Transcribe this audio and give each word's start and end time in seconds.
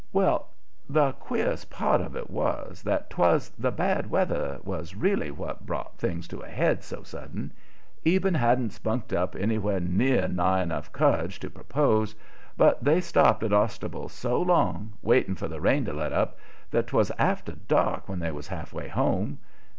Well, 0.11 0.49
the 0.89 1.11
queerest 1.11 1.69
part 1.69 2.01
of 2.01 2.15
it 2.15 2.31
was 2.31 2.81
that 2.81 3.11
'twas 3.11 3.49
the 3.49 3.69
bad 3.71 4.09
weather 4.09 4.57
was 4.63 4.95
really 4.95 5.29
what 5.29 5.67
brought 5.67 5.99
things 5.99 6.27
to 6.29 6.39
a 6.39 6.47
head 6.47 6.83
so 6.83 7.03
sudden. 7.03 7.53
Eben 8.03 8.33
hadn't 8.33 8.71
spunked 8.73 9.13
up 9.13 9.35
anywhere 9.35 9.79
nigh 9.79 10.63
enough 10.63 10.91
courage 10.91 11.39
to 11.41 11.51
propose, 11.51 12.15
but 12.57 12.83
they 12.83 12.99
stopped 12.99 13.43
at 13.43 13.53
Ostable 13.53 14.09
so 14.09 14.41
long, 14.41 14.93
waiting 15.03 15.35
for 15.35 15.47
the 15.47 15.61
rain 15.61 15.85
to 15.85 15.93
let 15.93 16.11
up, 16.13 16.39
that 16.71 16.87
'twas 16.87 17.11
after 17.19 17.51
dark 17.51 18.09
when 18.09 18.17
they 18.17 18.31
was 18.31 18.47
half 18.47 18.73
way 18.73 18.87
home. 18.87 19.37